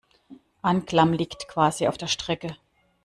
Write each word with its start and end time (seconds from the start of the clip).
Anklam 0.63 1.13
liegt 1.13 1.47
quasi 1.47 1.85
auf 1.87 1.95
der 1.95 2.07
Strecke. 2.07 2.57